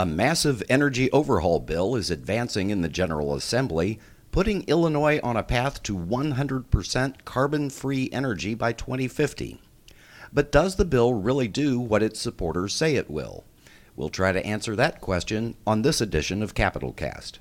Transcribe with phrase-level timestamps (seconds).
[0.00, 4.00] A massive energy overhaul bill is advancing in the General Assembly,
[4.32, 9.60] putting Illinois on a path to 100% carbon free energy by 2050.
[10.32, 13.44] But does the bill really do what its supporters say it will?
[13.94, 17.38] We'll try to answer that question on this edition of Capitol Cast.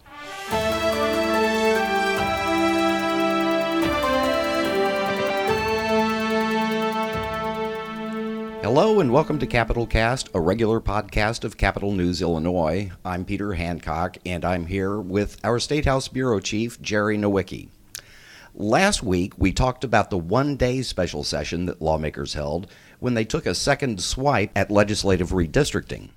[8.62, 12.92] Hello and welcome to Capitol Cast, a regular podcast of Capitol News Illinois.
[13.06, 17.70] I'm Peter Hancock and I'm here with our State House Bureau Chief, Jerry Nowicki.
[18.54, 23.24] Last week, we talked about the one day special session that lawmakers held when they
[23.24, 26.10] took a second swipe at legislative redistricting.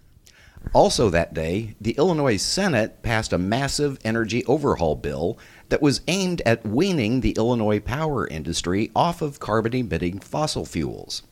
[0.75, 6.43] Also, that day, the Illinois Senate passed a massive energy overhaul bill that was aimed
[6.45, 11.23] at weaning the Illinois power industry off of carbon emitting fossil fuels.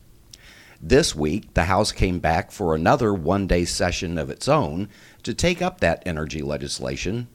[0.82, 4.88] This week, the House came back for another one day session of its own
[5.24, 7.28] to take up that energy legislation,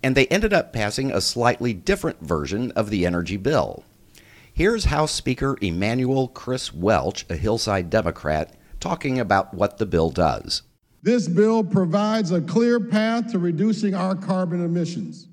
[0.00, 3.82] and they ended up passing a slightly different version of the energy bill.
[4.52, 10.62] Here's House Speaker Emanuel Chris Welch, a Hillside Democrat, talking about what the bill does.
[11.02, 15.26] This bill provides a clear path to reducing our carbon emissions.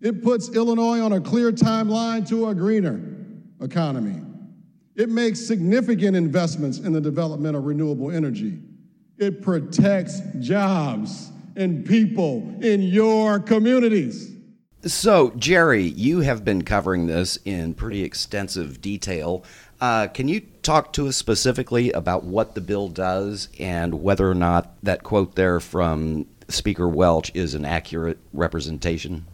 [0.00, 3.02] It puts Illinois on a clear timeline to a greener
[3.60, 4.31] economy.
[4.94, 8.58] It makes significant investments in the development of renewable energy.
[9.16, 14.30] It protects jobs and people in your communities.
[14.84, 19.44] So, Jerry, you have been covering this in pretty extensive detail.
[19.80, 24.34] Uh, can you talk to us specifically about what the bill does and whether or
[24.34, 29.26] not that quote there from Speaker Welch is an accurate representation?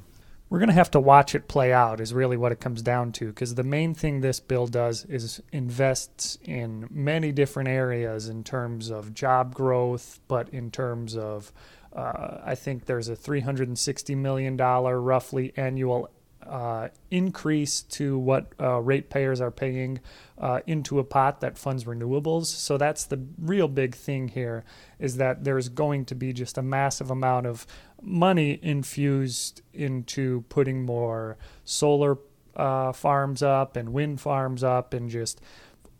[0.50, 3.12] We're going to have to watch it play out is really what it comes down
[3.12, 8.42] to because the main thing this bill does is invests in many different areas in
[8.42, 11.52] terms of job growth but in terms of
[11.94, 16.10] uh, i think there's a $360 million roughly annual
[16.46, 20.00] uh, increase to what uh, ratepayers are paying
[20.38, 22.46] uh, into a pot that funds renewables.
[22.46, 24.64] So that's the real big thing here
[24.98, 27.66] is that there's going to be just a massive amount of
[28.00, 32.18] money infused into putting more solar
[32.56, 35.40] uh, farms up and wind farms up and just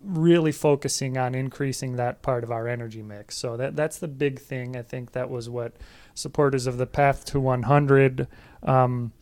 [0.01, 3.37] really focusing on increasing that part of our energy mix.
[3.37, 4.77] So that that's the big thing.
[4.77, 5.77] I think that was what
[6.15, 8.29] supporters of the Path to 100
[8.63, 9.13] um,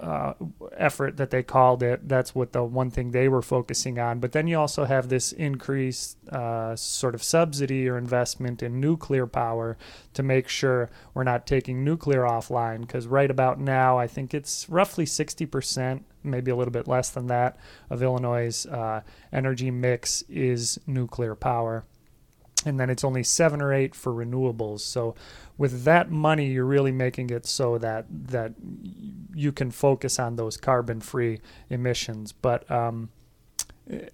[0.00, 0.34] uh,
[0.76, 2.08] effort that they called it.
[2.08, 4.20] That's what the one thing they were focusing on.
[4.20, 9.26] But then you also have this increased uh, sort of subsidy or investment in nuclear
[9.26, 9.76] power
[10.14, 12.82] to make sure we're not taking nuclear offline.
[12.82, 17.26] Because right about now, I think it's roughly 60%, maybe a little bit less than
[17.28, 17.56] that,
[17.90, 19.00] of Illinois' uh,
[19.32, 21.84] energy mix is nuclear power
[22.64, 24.80] and then it's only seven or eight for renewables.
[24.80, 25.14] So
[25.58, 28.54] with that money, you're really making it so that that
[29.34, 32.32] you can focus on those carbon-free emissions.
[32.32, 33.10] But um,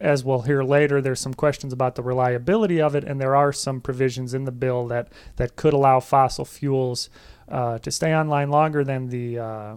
[0.01, 3.53] as we'll hear later, there's some questions about the reliability of it, and there are
[3.53, 7.11] some provisions in the bill that that could allow fossil fuels.
[7.49, 9.75] Uh, to stay online longer than the uh,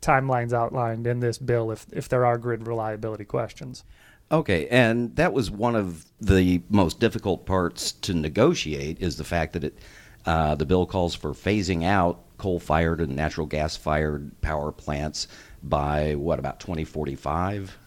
[0.00, 3.84] timelines outlined in this bill if, if there are grid reliability questions.
[4.30, 9.52] Okay, and that was one of the most difficult parts to negotiate is the fact
[9.52, 9.78] that it
[10.24, 15.28] uh, the bill calls for phasing out coal-fired and natural gas-fired power plants
[15.62, 17.78] by what about 2045?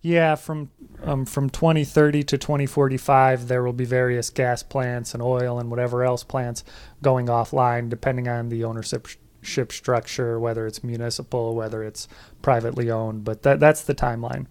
[0.00, 0.70] Yeah, from
[1.02, 6.04] um, from 2030 to 2045, there will be various gas plants and oil and whatever
[6.04, 6.64] else plants
[7.02, 9.08] going offline, depending on the ownership
[9.42, 12.08] structure, whether it's municipal, whether it's
[12.40, 13.24] privately owned.
[13.24, 14.46] But that that's the timeline.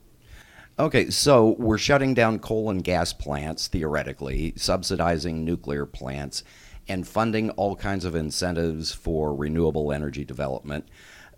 [0.80, 6.42] Okay, so we're shutting down coal and gas plants, theoretically, subsidizing nuclear plants,
[6.88, 10.88] and funding all kinds of incentives for renewable energy development.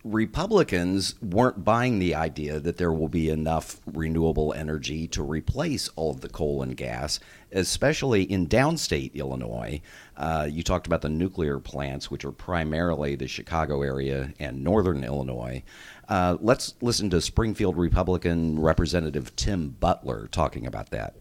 [0.03, 6.09] Republicans weren't buying the idea that there will be enough renewable energy to replace all
[6.09, 7.19] of the coal and gas,
[7.51, 9.79] especially in downstate Illinois.
[10.17, 15.03] Uh, you talked about the nuclear plants, which are primarily the Chicago area and northern
[15.03, 15.61] Illinois.
[16.09, 21.15] Uh, let's listen to Springfield Republican Representative Tim Butler talking about that.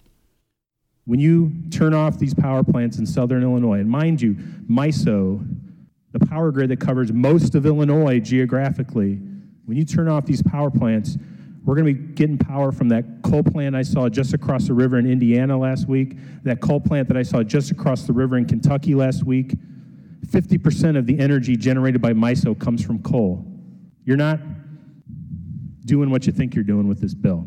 [1.04, 4.34] When you turn off these power plants in southern Illinois, and mind you,
[4.70, 5.44] MISO
[6.12, 9.20] the power grid that covers most of Illinois geographically,
[9.66, 11.16] when you turn off these power plants,
[11.64, 14.74] we're going to be getting power from that coal plant I saw just across the
[14.74, 18.36] river in Indiana last week, that coal plant that I saw just across the river
[18.36, 19.54] in Kentucky last week.
[20.26, 23.44] 50% of the energy generated by MISO comes from coal.
[24.04, 24.40] You're not
[25.84, 27.46] doing what you think you're doing with this bill.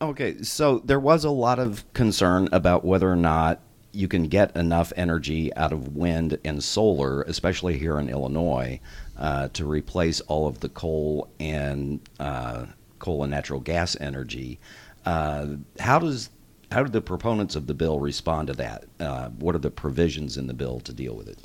[0.00, 3.60] Okay, so there was a lot of concern about whether or not
[3.92, 8.80] you can get enough energy out of wind and solar, especially here in Illinois,
[9.18, 12.66] uh, to replace all of the coal and uh,
[12.98, 14.58] coal and natural gas energy.
[15.04, 15.48] Uh,
[15.78, 16.30] how does
[16.70, 18.84] how do the proponents of the bill respond to that?
[18.98, 21.38] Uh, what are the provisions in the bill to deal with it?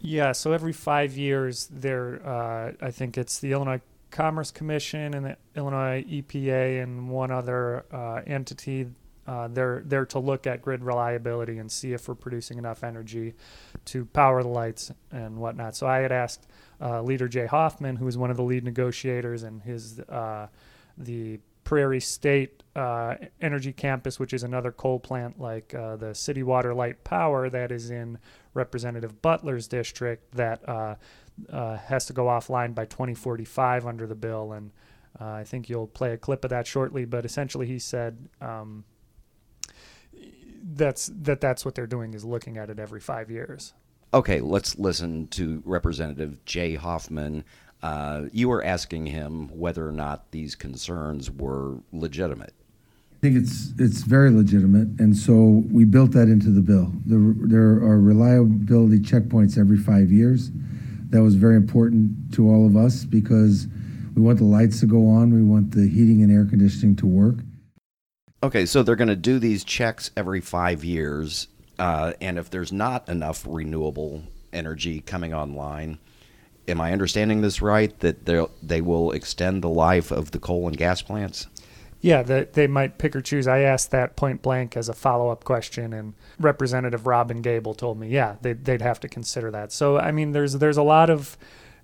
[0.00, 3.80] Yeah, so every five years, there, uh, I think it's the Illinois
[4.10, 8.88] Commerce Commission and the Illinois EPA and one other uh, entity.
[9.26, 13.34] Uh, they're there to look at grid reliability and see if we're producing enough energy
[13.86, 15.74] to power the lights and whatnot.
[15.74, 16.46] So I had asked
[16.80, 20.48] uh, Leader Jay Hoffman, who was one of the lead negotiators, and his uh,
[20.98, 26.42] the Prairie State uh, Energy Campus, which is another coal plant like uh, the City
[26.42, 28.18] Water Light Power that is in
[28.52, 30.60] Representative Butler's district, that
[31.48, 34.52] has to go offline by 2045 under the bill.
[34.52, 34.72] And
[35.18, 37.06] I think you'll play a clip of that shortly.
[37.06, 38.28] But essentially, he said.
[38.42, 38.84] Um,
[40.76, 43.74] that's that that's what they're doing is looking at it every five years.
[44.12, 47.44] Okay, let's listen to Representative Jay Hoffman
[47.84, 52.54] uh, you were asking him whether or not these concerns were legitimate.
[53.12, 56.92] I think it's it's very legitimate, and so we built that into the bill.
[57.04, 60.50] There, there are reliability checkpoints every five years.
[61.10, 63.66] That was very important to all of us because
[64.14, 67.06] we want the lights to go on, we want the heating and air conditioning to
[67.06, 67.36] work.
[68.44, 71.48] Okay, so they're going to do these checks every five years,
[71.78, 75.96] uh, and if there's not enough renewable energy coming online,
[76.68, 77.98] am I understanding this right?
[78.00, 81.46] That they they will extend the life of the coal and gas plants.
[82.02, 83.46] Yeah, the, they might pick or choose.
[83.46, 87.98] I asked that point blank as a follow up question, and Representative Robyn Gabel told
[87.98, 89.72] me, yeah, they'd, they'd have to consider that.
[89.72, 91.38] So, I mean, there's there's a lot of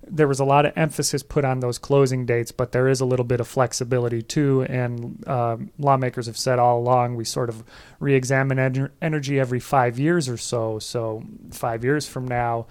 [0.07, 3.05] there was a lot of emphasis put on those closing dates, but there is a
[3.05, 4.63] little bit of flexibility too.
[4.63, 7.63] And uh, lawmakers have said all along we sort of
[7.99, 10.79] re-examine en- energy every five years or so.
[10.79, 12.67] So five years from now,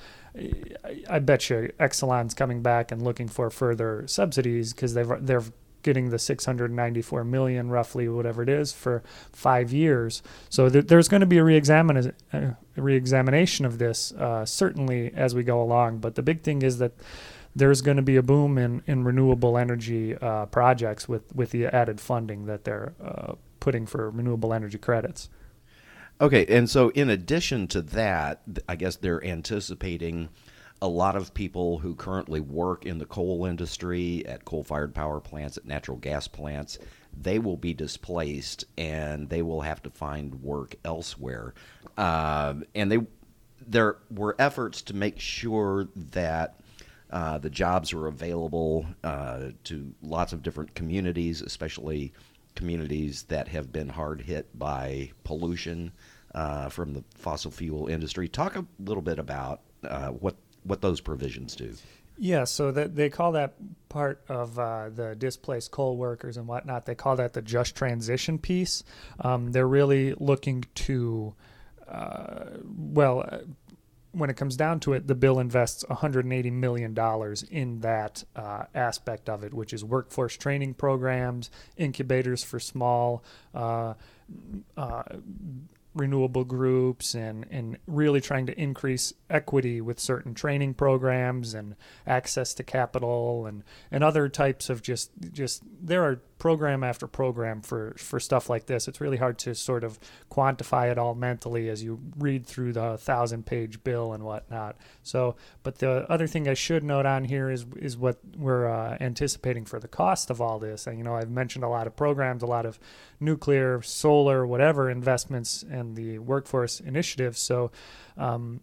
[1.08, 5.42] I bet you Exelon's coming back and looking for further subsidies because they've they're
[5.82, 10.22] getting the 694 million roughly whatever it is for five years.
[10.48, 15.34] So th- there's going to be a reexamine uh, reexamination of this uh, certainly as
[15.34, 15.98] we go along.
[15.98, 16.92] But the big thing is that
[17.54, 21.66] there's going to be a boom in, in renewable energy uh, projects with, with the
[21.66, 25.28] added funding that they're uh, putting for renewable energy credits.
[26.20, 30.28] Okay, and so in addition to that, I guess they're anticipating
[30.82, 35.20] a lot of people who currently work in the coal industry at coal fired power
[35.20, 36.78] plants, at natural gas plants,
[37.18, 41.54] they will be displaced and they will have to find work elsewhere.
[41.96, 42.98] Um, and they
[43.66, 46.60] there were efforts to make sure that
[47.10, 52.12] uh, the jobs are available uh, to lots of different communities, especially
[52.54, 55.92] communities that have been hard hit by pollution
[56.34, 58.28] uh, from the fossil fuel industry.
[58.28, 61.74] Talk a little bit about uh, what what those provisions do.
[62.22, 63.54] Yeah, so they call that
[63.88, 66.84] part of uh, the displaced coal workers and whatnot.
[66.84, 68.84] They call that the just transition piece.
[69.20, 71.34] Um, they're really looking to,
[71.88, 72.44] uh,
[72.76, 73.38] well, uh,
[74.12, 78.64] when it comes down to it, the bill invests 180 million dollars in that uh,
[78.74, 83.24] aspect of it, which is workforce training programs, incubators for small
[83.54, 83.94] uh,
[84.76, 85.02] uh,
[85.94, 91.74] renewable groups and, and really trying to increase equity with certain training programs and
[92.06, 97.60] access to capital and, and other types of just just there are program after program
[97.60, 98.88] for, for stuff like this.
[98.88, 99.98] It's really hard to sort of
[100.30, 104.76] quantify it all mentally as you read through the thousand page bill and whatnot.
[105.02, 108.96] So, but the other thing I should note on here is is what we're uh,
[109.00, 110.86] anticipating for the cost of all this.
[110.86, 112.78] And you know, I've mentioned a lot of programs, a lot of
[113.20, 117.40] nuclear, solar, whatever investments, and the workforce initiatives.
[117.40, 117.70] So.
[118.16, 118.60] Um,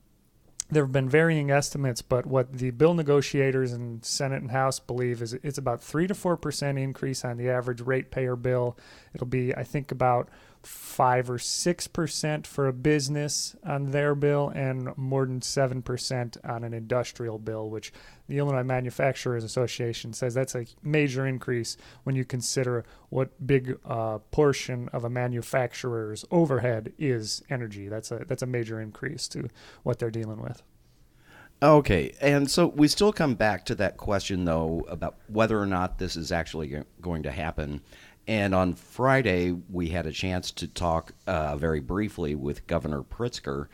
[0.70, 5.22] there have been varying estimates, but what the bill negotiators in Senate and House believe
[5.22, 8.78] is it's about three to four percent increase on the average ratepayer bill.
[9.14, 10.30] It'll be, I think, about
[10.64, 16.38] five or six percent for a business on their bill, and more than seven percent
[16.44, 17.92] on an industrial bill, which
[18.28, 24.18] the Illinois Manufacturers Association says that's a major increase when you consider what big uh,
[24.32, 27.88] portion of a manufacturer's overhead is energy.
[27.88, 29.50] That's a that's a major increase to
[29.84, 30.64] what they're dealing with.
[31.62, 35.98] Okay, and so we still come back to that question though about whether or not
[35.98, 37.82] this is actually going to happen.
[38.28, 43.68] And on Friday, we had a chance to talk uh, very briefly with Governor Pritzker,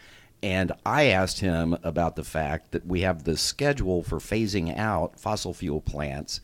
[0.44, 5.20] and I asked him about the fact that we have the schedule for phasing out
[5.20, 6.40] fossil fuel plants,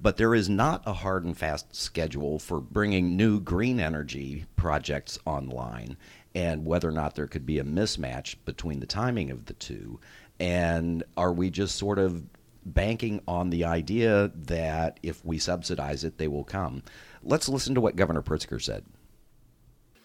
[0.00, 5.18] but there is not a hard and fast schedule for bringing new green energy projects
[5.24, 5.96] online.
[6.34, 10.00] and whether or not there could be a mismatch between the timing of the two.
[10.40, 12.24] And are we just sort of
[12.64, 16.82] banking on the idea that if we subsidize it, they will come?
[17.22, 18.84] Let's listen to what Governor Pritzker said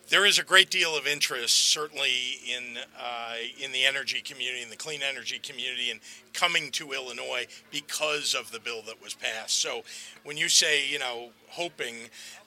[0.10, 4.70] there is a great deal of interest, certainly in uh, in the energy community, in
[4.70, 6.00] the clean energy community, and
[6.34, 9.60] coming to Illinois because of the bill that was passed.
[9.60, 9.82] So,
[10.24, 11.96] when you say, you know, hoping,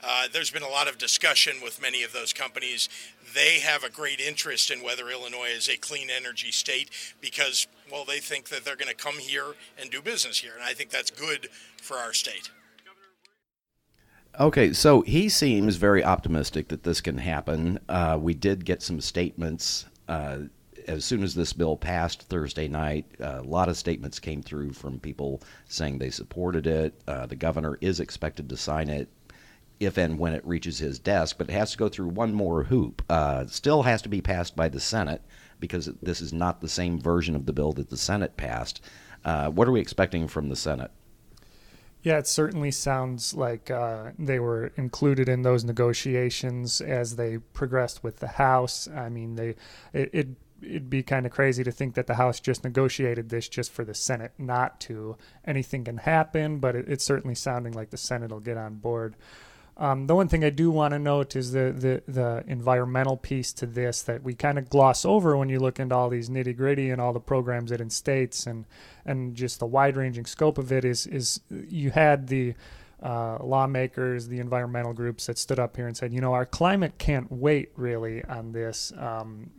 [0.02, 2.88] uh, there's been a lot of discussion with many of those companies.
[3.35, 6.90] They have a great interest in whether Illinois is a clean energy state
[7.21, 10.62] because, well, they think that they're going to come here and do business here, and
[10.62, 11.49] I think that's good
[11.80, 12.50] for our state.
[14.38, 17.80] Okay, so he seems very optimistic that this can happen.
[17.88, 20.38] Uh, we did get some statements uh,
[20.87, 23.06] as soon as this bill passed Thursday night.
[23.20, 27.00] Uh, a lot of statements came through from people saying they supported it.
[27.09, 29.09] Uh, the governor is expected to sign it
[29.80, 32.64] if and when it reaches his desk, but it has to go through one more
[32.64, 33.02] hoop.
[33.09, 35.23] Uh, still has to be passed by the Senate
[35.61, 38.81] because this is not the same version of the bill that the Senate passed.
[39.25, 40.90] Uh, what are we expecting from the Senate?
[42.02, 48.02] Yeah, it certainly sounds like uh, they were included in those negotiations as they progressed
[48.02, 48.88] with the House.
[48.88, 49.55] I mean, they
[49.93, 50.29] it, it
[50.62, 53.85] it'd be kind of crazy to think that the House just negotiated this just for
[53.85, 55.17] the Senate not to.
[55.45, 59.14] Anything can happen, but it, it's certainly sounding like the Senate will get on board.
[59.80, 63.50] Um, the one thing I do want to note is the, the, the environmental piece
[63.54, 66.54] to this that we kind of gloss over when you look into all these nitty
[66.54, 68.66] gritty and all the programs it instates and
[69.06, 72.54] and just the wide ranging scope of it is is you had the
[73.02, 76.99] uh, lawmakers, the environmental groups that stood up here and said, you know, our climate
[76.99, 78.92] can't wait really on this.
[78.99, 79.50] Um,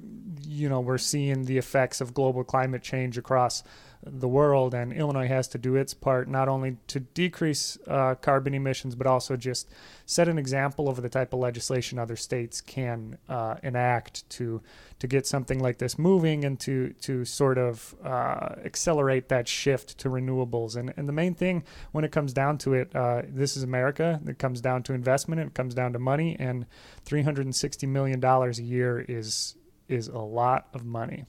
[0.45, 3.63] you know, we're seeing the effects of global climate change across
[4.03, 8.53] the world, and Illinois has to do its part not only to decrease uh, carbon
[8.53, 9.69] emissions, but also just
[10.05, 14.61] set an example of the type of legislation other states can uh, enact to
[14.99, 19.97] to get something like this moving and to to sort of uh, accelerate that shift
[19.99, 20.75] to renewables.
[20.75, 24.19] And and the main thing when it comes down to it, uh, this is America.
[24.27, 25.41] It comes down to investment.
[25.41, 26.65] It comes down to money, and
[27.05, 29.55] 360 million dollars a year is
[29.87, 31.25] is a lot of money.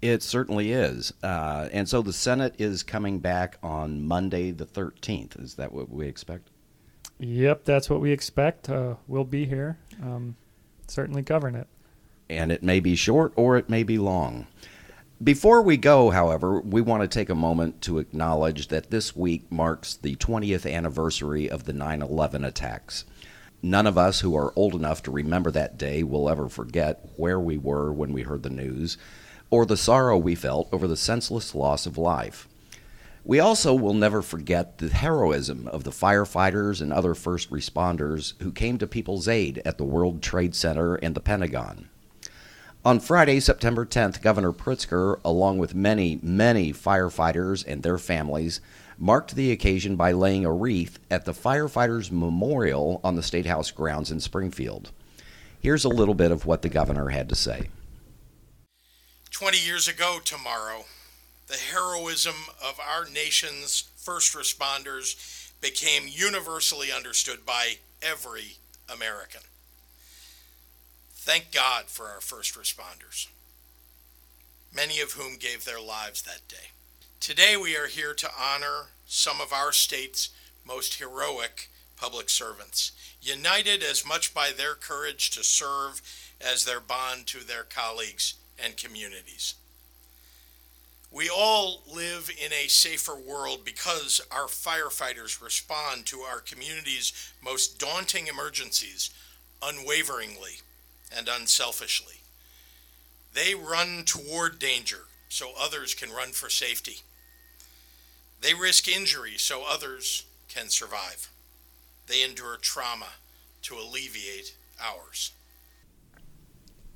[0.00, 1.12] It certainly is.
[1.22, 5.42] Uh, and so the Senate is coming back on Monday the 13th.
[5.42, 6.50] Is that what we expect?
[7.18, 8.68] Yep, that's what we expect.
[8.68, 10.36] Uh, we'll be here, um,
[10.86, 11.66] certainly covering it.
[12.30, 14.46] And it may be short or it may be long.
[15.20, 19.50] Before we go, however, we want to take a moment to acknowledge that this week
[19.50, 23.04] marks the 20th anniversary of the 9 11 attacks.
[23.60, 27.40] None of us who are old enough to remember that day will ever forget where
[27.40, 28.96] we were when we heard the news
[29.50, 32.48] or the sorrow we felt over the senseless loss of life.
[33.24, 38.50] We also will never forget the heroism of the firefighters and other first responders who
[38.50, 41.88] came to people's aid at the World Trade Center and the Pentagon.
[42.84, 48.62] On Friday, September 10th, Governor Pritzker, along with many, many firefighters and their families,
[48.96, 53.70] marked the occasion by laying a wreath at the Firefighters Memorial on the State House
[53.70, 54.90] grounds in Springfield.
[55.60, 57.68] Here's a little bit of what the governor had to say.
[59.38, 60.84] 20 years ago tomorrow,
[61.46, 68.56] the heroism of our nation's first responders became universally understood by every
[68.92, 69.42] American.
[71.12, 73.28] Thank God for our first responders,
[74.74, 76.72] many of whom gave their lives that day.
[77.20, 80.30] Today, we are here to honor some of our state's
[80.66, 82.90] most heroic public servants,
[83.22, 86.02] united as much by their courage to serve
[86.40, 89.54] as their bond to their colleagues and communities.
[91.10, 97.78] We all live in a safer world because our firefighters respond to our community's most
[97.78, 99.10] daunting emergencies
[99.62, 100.60] unwaveringly
[101.16, 102.16] and unselfishly.
[103.32, 106.98] They run toward danger so others can run for safety.
[108.40, 111.30] They risk injury so others can survive.
[112.06, 113.08] They endure trauma
[113.62, 115.32] to alleviate ours.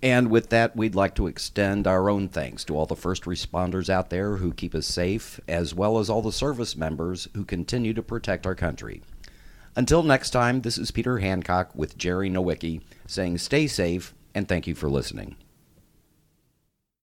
[0.03, 3.89] And with that, we'd like to extend our own thanks to all the first responders
[3.89, 7.95] out there who keep us safe, as well as all the service members who continue
[7.95, 9.03] to protect our country.
[9.77, 14.67] Until next time, this is Peter Hancock with Jerry Nowicki saying stay safe and thank
[14.67, 15.37] you for listening.